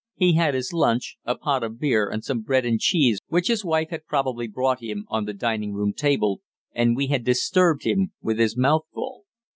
He 0.15 0.33
had 0.33 0.55
his 0.55 0.73
lunch, 0.73 1.17
a 1.25 1.35
pot 1.35 1.61
of 1.61 1.79
beer 1.79 2.09
and 2.09 2.23
some 2.23 2.41
bread 2.41 2.65
and 2.65 2.79
cheese 2.79 3.19
which 3.27 3.49
his 3.49 3.63
wife 3.63 3.89
had 3.91 4.07
probably 4.07 4.47
brought 4.47 4.81
him, 4.81 5.05
on 5.09 5.25
the 5.25 5.31
dining 5.35 5.73
room 5.73 5.93
table, 5.93 6.41
and 6.73 6.95
we 6.95 7.05
had 7.05 7.23
disturbed 7.23 7.83
him 7.83 8.11
with 8.19 8.39
his 8.39 8.57
mouth 8.57 8.85
full. 8.91 9.25